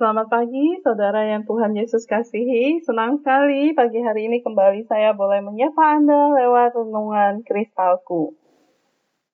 Selamat 0.00 0.32
pagi, 0.32 0.80
saudara 0.80 1.28
yang 1.28 1.44
Tuhan 1.44 1.76
Yesus 1.76 2.08
kasihi. 2.08 2.80
Senang 2.80 3.20
sekali 3.20 3.76
pagi 3.76 4.00
hari 4.00 4.32
ini 4.32 4.40
kembali 4.40 4.88
saya 4.88 5.12
boleh 5.12 5.44
menyapa 5.44 6.00
Anda 6.00 6.40
lewat 6.40 6.72
renungan 6.72 7.44
kristalku. 7.44 8.32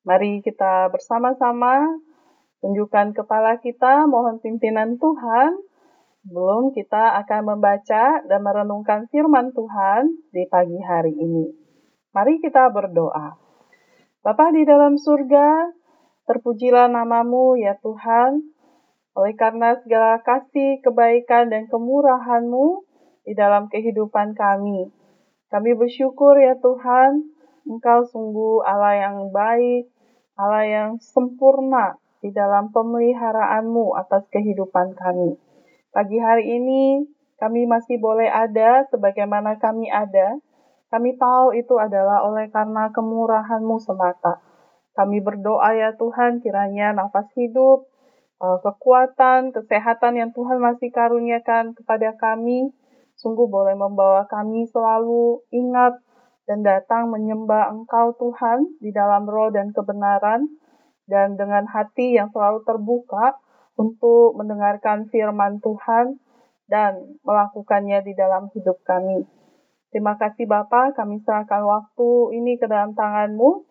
Mari 0.03 0.43
kita 0.43 0.91
bersama-sama 0.91 2.03
tunjukkan 2.59 3.15
kepala 3.15 3.63
kita, 3.63 4.11
mohon 4.11 4.43
pimpinan 4.43 4.99
Tuhan. 4.99 5.55
Sebelum 6.27 6.75
kita 6.75 7.15
akan 7.23 7.47
membaca 7.47 8.27
dan 8.27 8.41
merenungkan 8.43 9.07
firman 9.15 9.55
Tuhan 9.55 10.19
di 10.35 10.51
pagi 10.51 10.83
hari 10.83 11.15
ini. 11.15 11.47
Mari 12.11 12.43
kita 12.43 12.75
berdoa. 12.75 13.39
Bapa 14.19 14.51
di 14.51 14.67
dalam 14.67 14.99
surga, 14.99 15.71
terpujilah 16.27 16.91
namamu 16.91 17.55
ya 17.55 17.79
Tuhan. 17.79 18.56
Oleh 19.17 19.33
karena 19.33 19.73
segala 19.81 20.21
kasih, 20.21 20.85
kebaikan, 20.85 21.49
dan 21.49 21.65
kemurahan-Mu 21.73 22.85
di 23.25 23.33
dalam 23.33 23.73
kehidupan 23.73 24.37
kami. 24.37 24.93
Kami 25.49 25.71
bersyukur 25.73 26.37
ya 26.37 26.61
Tuhan, 26.61 27.33
Engkau 27.65 28.05
sungguh 28.07 28.63
Allah 28.63 29.09
yang 29.09 29.33
baik, 29.33 29.89
Allah 30.37 30.65
yang 30.69 30.91
sempurna 31.01 31.97
di 32.21 32.29
dalam 32.29 32.69
pemeliharaan-Mu 32.77 33.97
atas 33.97 34.29
kehidupan 34.29 34.93
kami. 34.93 35.41
Pagi 35.97 36.21
hari 36.21 36.61
ini 36.61 37.09
kami 37.41 37.65
masih 37.65 37.97
boleh 37.97 38.29
ada 38.29 38.85
sebagaimana 38.93 39.57
kami 39.57 39.89
ada. 39.89 40.37
Kami 40.93 41.17
tahu 41.17 41.57
itu 41.57 41.75
adalah 41.81 42.21
oleh 42.23 42.53
karena 42.53 42.93
kemurahan-Mu 42.93 43.81
semata. 43.81 44.45
Kami 44.93 45.25
berdoa 45.25 45.73
ya 45.73 45.97
Tuhan 45.97 46.45
kiranya 46.45 46.93
nafas 46.93 47.27
hidup, 47.35 47.89
uh, 48.41 48.59
kekuatan, 48.61 49.53
kesehatan 49.53 50.21
yang 50.21 50.31
Tuhan 50.33 50.61
masih 50.61 50.93
karuniakan 50.93 51.73
kepada 51.77 52.17
kami, 52.17 52.73
sungguh 53.17 53.49
boleh 53.49 53.77
membawa 53.77 54.29
kami 54.29 54.69
selalu 54.69 55.41
ingat 55.53 55.97
dan 56.47 56.63
datang 56.63 57.11
menyembah 57.11 57.75
Engkau 57.75 58.15
Tuhan 58.21 58.79
di 58.79 58.95
dalam 58.95 59.27
roh 59.27 59.51
dan 59.51 59.75
kebenaran, 59.75 60.47
dan 61.11 61.35
dengan 61.35 61.67
hati 61.67 62.19
yang 62.19 62.31
selalu 62.31 62.63
terbuka 62.67 63.39
untuk 63.79 64.35
mendengarkan 64.39 65.07
firman 65.11 65.59
Tuhan 65.63 66.19
dan 66.67 67.19
melakukannya 67.23 68.03
di 68.03 68.13
dalam 68.15 68.51
hidup 68.55 68.83
kami. 68.83 69.27
Terima 69.95 70.19
kasih 70.19 70.51
Bapak, 70.51 70.99
kami 70.99 71.23
serahkan 71.23 71.63
waktu 71.63 72.11
ini 72.35 72.59
ke 72.59 72.67
dalam 72.67 72.93
tangan-Mu. 72.93 73.65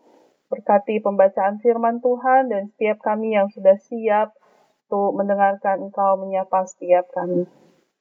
Berkati 0.46 1.02
pembacaan 1.02 1.58
firman 1.60 2.00
Tuhan 2.00 2.54
dan 2.54 2.70
setiap 2.72 3.02
kami 3.02 3.34
yang 3.34 3.50
sudah 3.50 3.76
siap 3.82 4.32
untuk 4.86 5.18
mendengarkan 5.18 5.90
Engkau 5.90 6.14
menyapa 6.22 6.62
setiap 6.70 7.10
kami. 7.10 7.50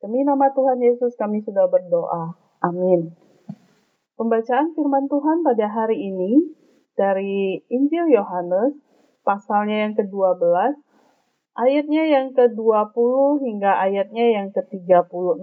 Demi 0.04 0.20
nama 0.20 0.52
Tuhan 0.52 0.84
Yesus 0.84 1.16
kami 1.16 1.40
sudah 1.40 1.64
berdoa. 1.72 2.36
Amin. 2.60 3.16
Pembacaan 4.20 4.76
firman 4.76 5.08
Tuhan 5.08 5.40
pada 5.40 5.64
hari 5.64 5.96
ini 5.96 6.44
dari 6.92 7.64
Injil 7.72 8.12
Yohanes 8.12 8.76
pasalnya 9.24 9.88
yang 9.88 9.96
ke-12 9.96 10.44
ayatnya 11.56 12.04
yang 12.04 12.36
ke-20 12.36 13.40
hingga 13.48 13.80
ayatnya 13.80 14.24
yang 14.36 14.46
ke-36. 14.52 15.40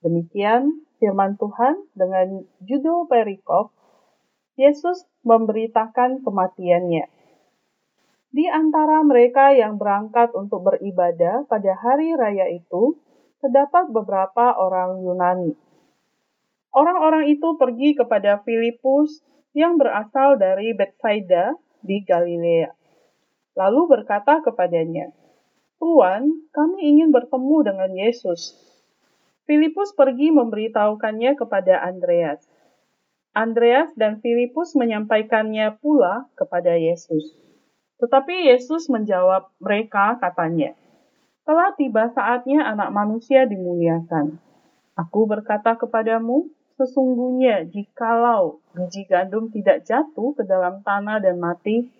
Demikian 0.00 0.88
firman 0.96 1.36
Tuhan 1.36 1.84
dengan 1.92 2.48
judul 2.64 3.12
perikop 3.12 3.76
Yesus 4.56 5.04
memberitakan 5.20 6.24
kematiannya. 6.24 7.11
Di 8.32 8.48
antara 8.48 9.04
mereka 9.04 9.52
yang 9.52 9.76
berangkat 9.76 10.32
untuk 10.32 10.64
beribadah 10.64 11.44
pada 11.44 11.76
hari 11.76 12.16
raya 12.16 12.48
itu, 12.48 12.96
terdapat 13.44 13.92
beberapa 13.92 14.56
orang 14.56 15.04
Yunani. 15.04 15.52
Orang-orang 16.72 17.28
itu 17.28 17.60
pergi 17.60 17.92
kepada 17.92 18.40
Filipus 18.40 19.20
yang 19.52 19.76
berasal 19.76 20.40
dari 20.40 20.72
Bethsaida 20.72 21.60
di 21.84 22.00
Galilea. 22.00 22.72
Lalu 23.52 24.00
berkata 24.00 24.40
kepadanya, 24.40 25.12
Tuan, 25.76 26.48
kami 26.56 26.88
ingin 26.88 27.12
bertemu 27.12 27.56
dengan 27.68 27.92
Yesus. 27.92 28.56
Filipus 29.44 29.92
pergi 29.92 30.32
memberitahukannya 30.32 31.36
kepada 31.36 31.84
Andreas. 31.84 32.48
Andreas 33.36 33.92
dan 33.92 34.24
Filipus 34.24 34.72
menyampaikannya 34.72 35.76
pula 35.84 36.32
kepada 36.32 36.80
Yesus. 36.80 37.51
Tetapi 38.02 38.50
Yesus 38.50 38.90
menjawab 38.90 39.54
mereka 39.62 40.18
katanya, 40.18 40.74
telah 41.46 41.70
tiba 41.78 42.10
saatnya 42.10 42.66
anak 42.66 42.90
manusia 42.90 43.46
dimuliakan. 43.46 44.42
Aku 44.98 45.30
berkata 45.30 45.78
kepadamu, 45.78 46.50
sesungguhnya 46.74 47.62
jikalau 47.70 48.58
biji 48.74 49.06
gandum 49.06 49.54
tidak 49.54 49.86
jatuh 49.86 50.34
ke 50.34 50.42
dalam 50.42 50.82
tanah 50.82 51.22
dan 51.22 51.38
mati, 51.38 51.94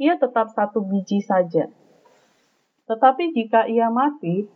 ia 0.00 0.16
tetap 0.16 0.48
satu 0.56 0.80
biji 0.80 1.20
saja. 1.20 1.68
Tetapi 2.88 3.36
jika 3.36 3.68
ia 3.68 3.92
mati, 3.92 4.48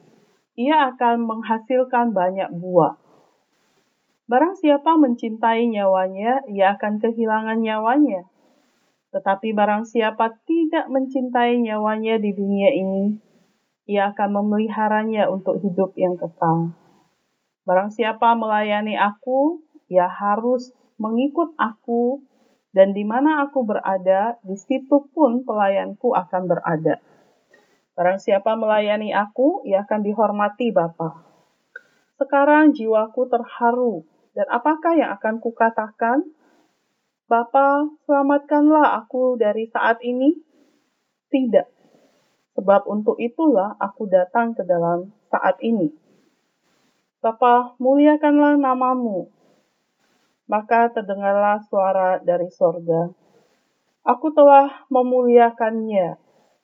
ia 0.57 0.89
akan 0.89 1.21
menghasilkan 1.29 2.17
banyak 2.17 2.49
buah. 2.57 2.97
Barang 4.25 4.57
siapa 4.57 4.97
mencintai 4.97 5.69
nyawanya, 5.69 6.49
ia 6.49 6.77
akan 6.77 6.97
kehilangan 7.01 7.61
nyawanya. 7.61 8.25
Tetapi 9.09 9.57
barang 9.57 9.89
siapa 9.89 10.37
tidak 10.45 10.93
mencintai 10.93 11.65
nyawanya 11.65 12.21
di 12.21 12.31
dunia 12.37 12.71
ini, 12.77 13.17
ia 13.89 14.13
akan 14.13 14.37
memeliharanya 14.37 15.33
untuk 15.33 15.65
hidup 15.65 15.97
yang 15.97 16.21
kekal. 16.21 16.77
Barang 17.65 17.89
siapa 17.89 18.37
melayani 18.37 19.01
aku, 19.01 19.65
ia 19.89 20.05
harus 20.05 20.77
mengikut 21.01 21.57
aku, 21.57 22.21
dan 22.77 22.93
di 22.93 23.09
mana 23.09 23.49
aku 23.49 23.65
berada, 23.65 24.37
di 24.45 24.61
situ 24.61 25.09
pun 25.17 25.41
pelayanku 25.41 26.13
akan 26.13 26.43
berada. 26.45 27.01
Barang 27.97 28.21
siapa 28.21 28.55
melayani 28.61 29.17
aku, 29.17 29.65
ia 29.65 29.89
akan 29.89 30.05
dihormati 30.05 30.69
Bapa. 30.69 31.25
Sekarang 32.21 32.77
jiwaku 32.77 33.25
terharu, 33.27 34.05
dan 34.37 34.47
apakah 34.53 34.95
yang 34.95 35.11
akan 35.17 35.41
kukatakan? 35.41 36.29
Bapa, 37.29 37.85
selamatkanlah 38.09 39.05
aku 39.05 39.37
dari 39.37 39.69
saat 39.69 40.01
ini. 40.01 40.33
Tidak, 41.29 41.69
sebab 42.57 42.89
untuk 42.89 43.21
itulah 43.21 43.77
aku 43.77 44.09
datang 44.09 44.57
ke 44.57 44.65
dalam 44.65 45.13
saat 45.29 45.61
ini. 45.61 45.93
Bapa, 47.21 47.77
muliakanlah 47.77 48.57
namamu. 48.57 49.29
Maka 50.49 50.89
terdengarlah 50.89 51.61
suara 51.69 52.17
dari 52.25 52.49
sorga. 52.49 53.13
Aku 54.09 54.33
telah 54.33 54.89
memuliakannya, 54.89 56.17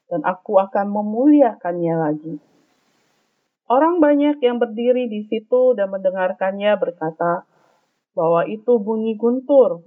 dan 0.09 0.21
aku 0.25 0.57
akan 0.65 0.89
memuliakannya 0.89 1.93
lagi. 1.93 2.35
Orang 3.69 4.01
banyak 4.01 4.41
yang 4.41 4.57
berdiri 4.57 5.13
di 5.13 5.29
situ 5.29 5.77
dan 5.77 5.93
mendengarkannya 5.93 6.73
berkata 6.81 7.45
bahwa 8.17 8.49
itu 8.49 8.81
bunyi 8.81 9.21
guntur 9.21 9.85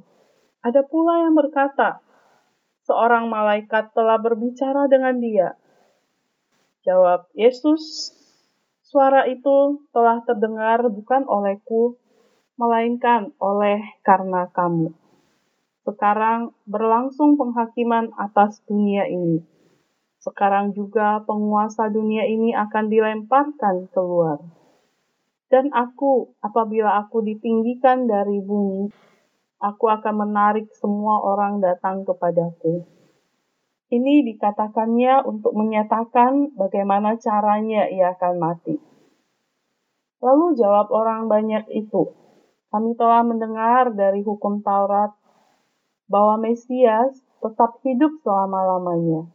ada 0.65 0.81
pula 0.85 1.25
yang 1.25 1.37
berkata, 1.37 2.01
seorang 2.87 3.27
malaikat 3.27 3.91
telah 3.91 4.15
berbicara 4.17 4.87
dengan 4.87 5.19
dia. 5.19 5.59
Jawab 6.87 7.27
Yesus, 7.35 8.15
suara 8.79 9.27
itu 9.27 9.83
telah 9.91 10.23
terdengar 10.23 10.87
bukan 10.87 11.27
olehku, 11.27 11.99
melainkan 12.55 13.35
oleh 13.37 13.83
karena 14.01 14.49
kamu. 14.49 14.95
Sekarang 15.83 16.55
berlangsung 16.63 17.35
penghakiman 17.35 18.11
atas 18.15 18.59
dunia 18.65 19.07
ini. 19.07 19.43
Sekarang 20.19 20.75
juga 20.75 21.23
penguasa 21.23 21.87
dunia 21.87 22.27
ini 22.27 22.51
akan 22.51 22.91
dilemparkan 22.91 23.87
keluar. 23.95 24.43
Dan 25.47 25.71
aku, 25.71 26.35
apabila 26.43 26.99
aku 26.99 27.23
ditinggikan 27.23 28.03
dari 28.03 28.43
bumi, 28.43 28.91
aku 29.57 29.89
akan 29.89 30.27
menarik 30.27 30.69
semua 30.77 31.21
orang 31.21 31.57
datang 31.61 32.05
kepadaku. 32.05 32.85
Ini 33.87 34.27
dikatakannya 34.27 35.23
untuk 35.23 35.55
menyatakan 35.55 36.53
bagaimana 36.59 37.15
caranya 37.17 37.87
ia 37.87 38.13
akan 38.13 38.33
mati. 38.35 38.75
Lalu 40.19 40.59
jawab 40.59 40.91
orang 40.91 41.31
banyak 41.31 41.71
itu, 41.71 42.11
kami 42.67 42.99
telah 42.99 43.23
mendengar 43.23 43.95
dari 43.95 44.25
hukum 44.27 44.59
Taurat 44.59 45.15
bahwa 46.11 46.35
Mesias 46.41 47.15
tetap 47.39 47.79
hidup 47.85 48.11
selama-lamanya. 48.27 49.29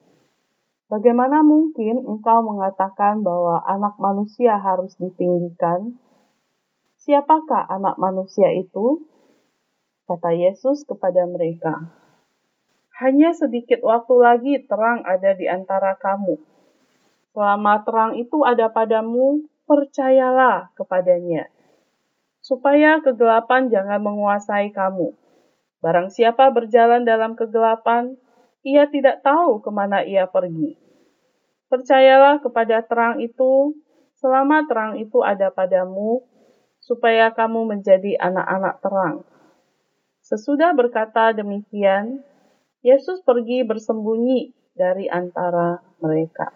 Bagaimana 0.92 1.40
mungkin 1.40 2.04
engkau 2.04 2.44
mengatakan 2.44 3.24
bahwa 3.24 3.64
anak 3.64 3.96
manusia 3.96 4.60
harus 4.60 4.92
ditinggikan? 5.00 5.96
Siapakah 7.00 7.64
anak 7.72 7.96
manusia 7.96 8.52
itu? 8.52 9.00
Kata 10.12 10.36
Yesus 10.36 10.84
kepada 10.84 11.24
mereka. 11.24 11.88
Hanya 13.00 13.32
sedikit 13.32 13.80
waktu 13.80 14.14
lagi 14.20 14.54
terang 14.68 15.00
ada 15.08 15.32
di 15.32 15.48
antara 15.48 15.96
kamu. 15.96 16.36
Selama 17.32 17.80
terang 17.80 18.12
itu 18.20 18.44
ada 18.44 18.68
padamu, 18.68 19.48
percayalah 19.64 20.68
kepadanya, 20.76 21.48
supaya 22.44 23.00
kegelapan 23.00 23.72
jangan 23.72 24.04
menguasai 24.04 24.68
kamu. 24.68 25.16
Barang 25.80 26.12
siapa 26.12 26.52
berjalan 26.52 27.08
dalam 27.08 27.32
kegelapan, 27.32 28.20
ia 28.60 28.84
tidak 28.92 29.24
tahu 29.24 29.64
ke 29.64 29.70
mana 29.72 30.04
ia 30.04 30.28
pergi. 30.28 30.76
Percayalah 31.72 32.44
kepada 32.44 32.84
terang 32.84 33.16
itu, 33.24 33.80
selama 34.20 34.68
terang 34.68 35.00
itu 35.00 35.24
ada 35.24 35.48
padamu, 35.48 36.20
supaya 36.84 37.32
kamu 37.32 37.64
menjadi 37.64 38.20
anak-anak 38.20 38.74
terang. 38.84 39.16
Sesudah 40.32 40.72
berkata 40.72 41.36
demikian, 41.36 42.24
Yesus 42.80 43.20
pergi 43.20 43.68
bersembunyi 43.68 44.56
dari 44.72 45.04
antara 45.04 45.84
mereka. 46.00 46.48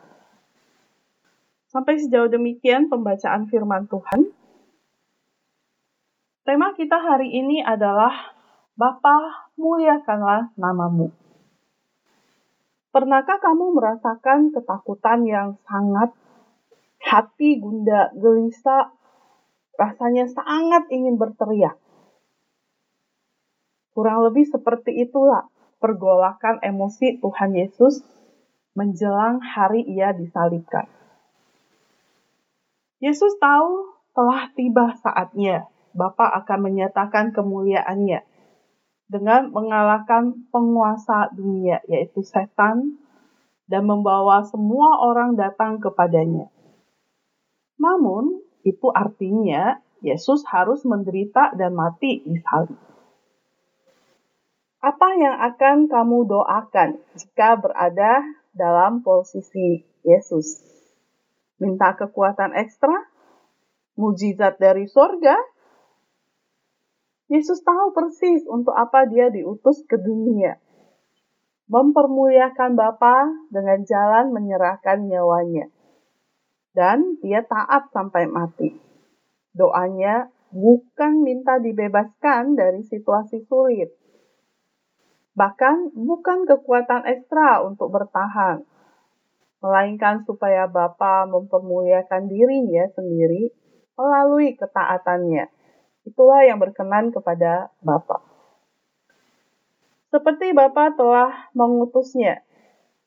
Sampai 1.68 2.00
sejauh 2.00 2.32
demikian 2.32 2.88
pembacaan 2.88 3.44
firman 3.52 3.84
Tuhan. 3.84 4.32
Tema 6.48 6.72
kita 6.72 6.96
hari 6.96 7.28
ini 7.36 7.60
adalah 7.60 8.32
Bapa 8.80 9.44
muliakanlah 9.60 10.56
namamu. 10.56 11.12
Pernahkah 12.96 13.44
kamu 13.44 13.76
merasakan 13.76 14.56
ketakutan 14.56 15.28
yang 15.28 15.60
sangat 15.68 16.16
hati 17.04 17.60
gunda 17.60 18.08
gelisah, 18.16 18.88
rasanya 19.76 20.24
sangat 20.32 20.88
ingin 20.88 21.20
berteriak? 21.20 21.76
Kurang 23.96 24.28
lebih 24.28 24.44
seperti 24.44 24.92
itulah 25.08 25.48
pergolakan 25.80 26.60
emosi 26.60 27.16
Tuhan 27.24 27.56
Yesus 27.56 28.04
menjelang 28.76 29.40
hari 29.40 29.88
ia 29.88 30.12
disalibkan. 30.12 30.84
Yesus 33.00 33.40
tahu 33.40 33.96
telah 34.12 34.52
tiba 34.52 34.92
saatnya 35.00 35.64
Bapa 35.96 36.28
akan 36.44 36.68
menyatakan 36.68 37.32
kemuliaannya 37.32 38.20
dengan 39.08 39.48
mengalahkan 39.48 40.44
penguasa 40.52 41.32
dunia 41.32 41.80
yaitu 41.88 42.20
setan 42.20 43.00
dan 43.64 43.88
membawa 43.88 44.44
semua 44.44 45.00
orang 45.08 45.40
datang 45.40 45.80
kepadanya. 45.80 46.52
Namun, 47.80 48.44
itu 48.60 48.92
artinya 48.92 49.80
Yesus 50.04 50.44
harus 50.52 50.84
menderita 50.84 51.56
dan 51.56 51.72
mati 51.72 52.20
di 52.20 52.36
salib. 52.44 52.95
Apa 54.86 55.18
yang 55.18 55.34
akan 55.42 55.90
kamu 55.90 56.30
doakan 56.30 57.02
jika 57.18 57.58
berada 57.58 58.22
dalam 58.54 59.02
posisi 59.02 59.82
Yesus? 60.06 60.76
minta 61.56 61.96
kekuatan 61.96 62.52
ekstra, 62.52 63.08
mujizat 63.96 64.60
dari 64.60 64.84
sorga. 64.88 65.36
Yesus 67.26 67.58
tahu 67.66 67.90
persis 67.90 68.46
untuk 68.46 68.76
apa 68.76 69.08
dia 69.10 69.32
diutus 69.32 69.82
ke 69.88 69.98
dunia. 69.98 70.62
Mempermuliakan 71.66 72.78
Bapa 72.78 73.26
dengan 73.50 73.82
jalan 73.82 74.30
menyerahkan 74.30 75.10
nyawanya. 75.10 75.66
Dan 76.70 77.18
dia 77.18 77.42
taat 77.42 77.90
sampai 77.90 78.30
mati. 78.30 78.70
Doanya 79.50 80.30
bukan 80.54 81.26
minta 81.26 81.58
dibebaskan 81.58 82.54
dari 82.54 82.86
situasi 82.86 83.42
sulit. 83.50 83.90
Bahkan 85.36 85.92
bukan 85.92 86.48
kekuatan 86.48 87.04
ekstra 87.04 87.60
untuk 87.60 87.92
bertahan, 87.92 88.64
melainkan 89.60 90.24
supaya 90.24 90.64
Bapa 90.64 91.28
mempermuliakan 91.28 92.24
dirinya 92.32 92.88
sendiri 92.96 93.52
melalui 94.00 94.56
ketaatannya. 94.56 95.52
Itulah 96.08 96.40
yang 96.48 96.56
berkenan 96.56 97.12
kepada 97.12 97.68
Bapa. 97.84 98.24
Seperti 100.08 100.56
Bapa 100.56 100.96
telah 100.96 101.52
mengutusnya, 101.52 102.40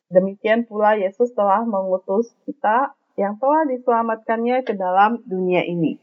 demikian 0.06 0.68
pula 0.70 0.94
Yesus 0.94 1.34
telah 1.34 1.66
mengutus 1.66 2.30
kita 2.46 2.94
yang 3.18 3.40
telah 3.42 3.66
diselamatkannya 3.66 4.62
ke 4.62 4.78
dalam 4.78 5.18
dunia 5.26 5.66
ini. 5.66 5.98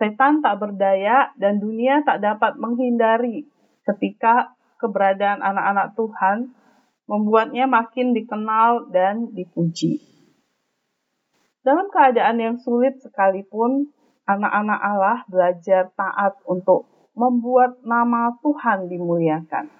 Setan 0.00 0.40
tak 0.40 0.62
berdaya 0.62 1.34
dan 1.36 1.60
dunia 1.60 2.00
tak 2.06 2.24
dapat 2.24 2.56
menghindari 2.56 3.44
ketika 3.84 4.53
keberadaan 4.84 5.40
anak-anak 5.40 5.96
Tuhan 5.96 6.52
membuatnya 7.08 7.64
makin 7.64 8.12
dikenal 8.12 8.92
dan 8.92 9.32
dipuji. 9.32 10.00
Dalam 11.64 11.88
keadaan 11.88 12.36
yang 12.36 12.56
sulit 12.60 13.00
sekalipun, 13.00 13.88
anak-anak 14.28 14.80
Allah 14.84 15.24
belajar 15.32 15.88
taat 15.96 16.36
untuk 16.44 16.84
membuat 17.16 17.80
nama 17.80 18.36
Tuhan 18.44 18.92
dimuliakan. 18.92 19.72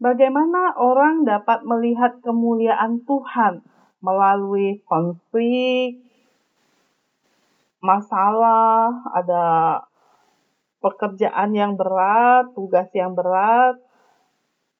Bagaimana 0.00 0.72
orang 0.80 1.28
dapat 1.28 1.64
melihat 1.68 2.20
kemuliaan 2.24 3.04
Tuhan 3.04 3.60
melalui 4.00 4.80
konflik, 4.84 6.00
masalah, 7.84 9.04
ada 9.12 9.44
pekerjaan 10.84 11.56
yang 11.56 11.80
berat, 11.80 12.52
tugas 12.52 12.92
yang 12.92 13.16
berat, 13.16 13.80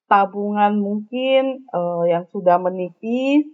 tabungan 0.04 0.76
mungkin 0.76 1.64
uh, 1.72 2.04
yang 2.04 2.28
sudah 2.28 2.60
menipis, 2.60 3.48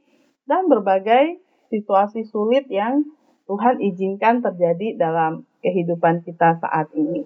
dan 0.50 0.66
berbagai 0.66 1.38
situasi 1.70 2.26
sulit 2.26 2.66
yang 2.66 3.06
Tuhan 3.46 3.78
izinkan 3.78 4.42
terjadi 4.42 4.98
dalam 4.98 5.46
kehidupan 5.62 6.26
kita 6.26 6.58
saat 6.58 6.90
ini. 6.98 7.22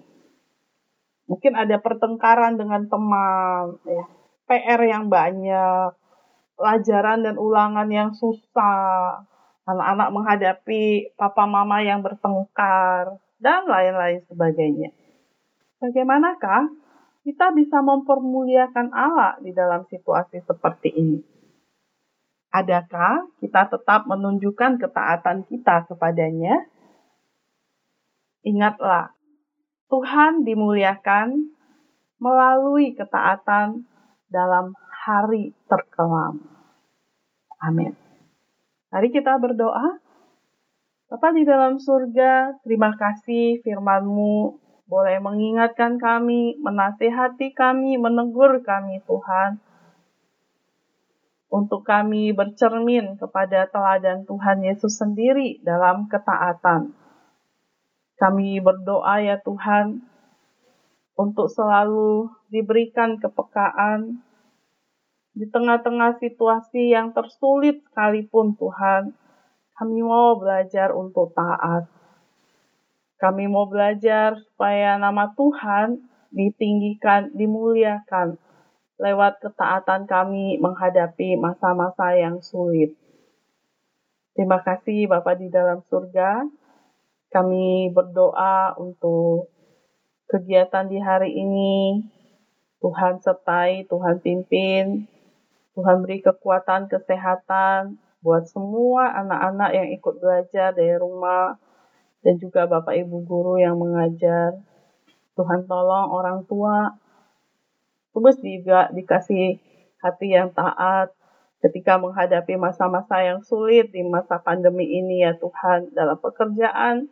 Mungkin 1.25 1.57
ada 1.57 1.81
pertengkaran 1.81 2.53
dengan 2.53 2.85
teman, 2.85 3.81
ya, 3.81 4.05
PR 4.45 4.81
yang 4.85 5.09
banyak, 5.09 5.89
pelajaran 6.53 7.25
dan 7.25 7.35
ulangan 7.41 7.89
yang 7.89 8.13
susah, 8.13 9.25
anak-anak 9.65 10.09
menghadapi 10.13 11.17
papa 11.17 11.49
mama 11.49 11.81
yang 11.81 12.05
bertengkar, 12.05 13.17
dan 13.41 13.65
lain-lain 13.65 14.21
sebagainya. 14.29 14.93
Bagaimanakah 15.83 16.71
kita 17.25 17.51
bisa 17.51 17.81
mempermuliakan 17.81 18.93
Allah 18.93 19.35
di 19.41 19.51
dalam 19.51 19.83
situasi 19.89 20.39
seperti 20.45 20.93
ini? 20.93 21.19
Adakah 22.55 23.27
kita 23.43 23.67
tetap 23.67 24.07
menunjukkan 24.07 24.79
ketaatan 24.79 25.43
kita 25.49 25.83
kepadanya? 25.91 26.63
Ingatlah, 28.47 29.11
Tuhan 29.91 30.47
dimuliakan 30.47 31.51
melalui 32.21 32.95
ketaatan 32.95 33.83
dalam 34.31 34.71
hari 34.87 35.51
terkelam. 35.67 36.39
Amin. 37.59 37.97
Mari 38.93 39.11
kita 39.11 39.35
berdoa. 39.41 39.99
Bapak 41.11 41.35
di 41.35 41.43
dalam 41.43 41.77
surga, 41.77 42.63
terima 42.63 42.95
kasih 42.95 43.59
firman-Mu 43.61 44.64
boleh 44.85 45.17
mengingatkan 45.17 45.97
kami, 45.97 46.61
menasehati 46.61 47.57
kami, 47.57 47.97
menegur 47.97 48.61
kami 48.61 49.01
Tuhan. 49.09 49.57
Untuk 51.49 51.81
kami 51.81 52.35
bercermin 52.35 53.17
kepada 53.17 53.65
teladan 53.69 54.25
Tuhan 54.29 54.61
Yesus 54.61 55.01
sendiri 55.01 55.61
dalam 55.65 56.05
ketaatan. 56.05 56.93
Kami 58.15 58.61
berdoa 58.61 59.21
ya 59.25 59.41
Tuhan, 59.41 60.05
untuk 61.15 61.47
selalu 61.47 62.27
diberikan 62.51 63.17
kepekaan 63.17 64.19
di 65.35 65.47
tengah-tengah 65.47 66.19
situasi 66.19 66.95
yang 66.95 67.11
tersulit 67.11 67.83
sekalipun 67.91 68.55
Tuhan. 68.55 69.15
Kami 69.75 69.99
mau 70.03 70.39
belajar 70.39 70.95
untuk 70.95 71.35
taat 71.35 71.87
kami 73.15 73.47
mau 73.47 73.65
belajar 73.69 74.35
supaya 74.39 74.99
nama 74.99 75.31
Tuhan 75.33 76.03
ditinggikan, 76.35 77.31
dimuliakan 77.31 78.35
lewat 78.99 79.43
ketaatan 79.43 80.07
kami 80.07 80.59
menghadapi 80.59 81.35
masa-masa 81.35 82.15
yang 82.15 82.39
sulit. 82.39 82.95
Terima 84.35 84.59
kasih 84.63 85.07
Bapak 85.07 85.39
di 85.39 85.47
dalam 85.47 85.83
surga. 85.87 86.43
Kami 87.31 87.91
berdoa 87.91 88.75
untuk 88.79 89.51
kegiatan 90.27 90.87
di 90.87 90.99
hari 90.99 91.35
ini. 91.35 92.03
Tuhan 92.83 93.17
sertai, 93.23 93.87
Tuhan 93.89 94.21
pimpin, 94.21 95.09
Tuhan 95.73 96.05
beri 96.05 96.21
kekuatan, 96.21 96.87
kesehatan 96.87 97.97
buat 98.21 98.45
semua 98.45 99.09
anak-anak 99.25 99.71
yang 99.73 99.89
ikut 99.95 100.15
belajar 100.21 100.71
dari 100.75 100.93
rumah, 100.97 101.57
dan 102.25 102.41
juga 102.41 102.65
Bapak 102.65 102.97
Ibu 102.97 103.21
guru 103.29 103.61
yang 103.61 103.77
mengajar. 103.77 104.57
Tuhan 105.37 105.69
tolong 105.69 106.09
orang 106.09 106.41
tua 106.49 106.97
terus 108.15 108.39
juga 108.39 108.89
dikasih 108.89 109.59
hati 110.01 110.27
yang 110.33 110.49
taat 110.55 111.13
ketika 111.61 111.97
menghadapi 111.97 112.55
masa-masa 112.61 113.21
yang 113.25 113.41
sulit 113.41 113.91
di 113.91 114.05
masa 114.05 114.37
pandemi 114.37 114.85
ini 114.85 115.25
ya 115.25 115.33
Tuhan, 115.33 115.91
dalam 115.97 116.17
pekerjaan, 116.21 117.09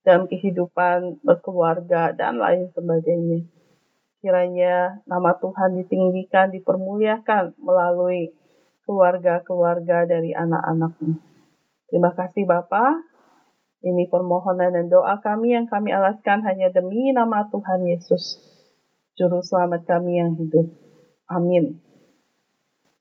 dalam 0.00 0.24
kehidupan 0.26 1.20
berkeluarga, 1.20 2.16
dan 2.16 2.40
lain 2.40 2.72
sebagainya. 2.72 3.44
Kiranya 4.24 5.02
nama 5.04 5.36
Tuhan 5.36 5.76
ditinggikan, 5.82 6.54
dipermuliakan 6.56 7.58
melalui 7.60 8.32
keluarga-keluarga 8.88 10.08
dari 10.08 10.32
anak-anakmu. 10.32 11.20
Terima 11.92 12.10
kasih 12.16 12.48
Bapak. 12.48 13.11
Ini 13.82 14.06
permohonan 14.06 14.78
dan 14.78 14.86
doa 14.86 15.18
kami 15.18 15.58
yang 15.58 15.66
kami 15.66 15.90
alaskan 15.90 16.46
hanya 16.46 16.70
demi 16.70 17.10
nama 17.10 17.50
Tuhan 17.50 17.82
Yesus, 17.82 18.38
Juru 19.18 19.42
Selamat 19.42 19.82
kami 19.82 20.22
yang 20.22 20.38
hidup. 20.38 20.70
Amin. 21.26 21.82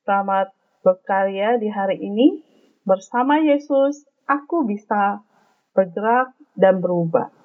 Selamat 0.01 0.49
berkarya 0.81 1.61
di 1.61 1.69
hari 1.69 2.01
ini. 2.01 2.41
Bersama 2.81 3.37
Yesus, 3.37 4.09
aku 4.25 4.65
bisa 4.65 5.21
bergerak 5.77 6.33
dan 6.57 6.81
berubah. 6.81 7.40